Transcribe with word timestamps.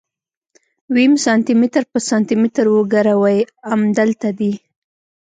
ويم 0.93 1.13
سانتي 1.25 1.53
متر 1.61 1.83
په 1.91 1.99
سانتي 2.09 2.35
متر 2.41 2.65
وګروئ 2.75 3.39
امدلته 3.73 4.29
دي. 4.39 4.53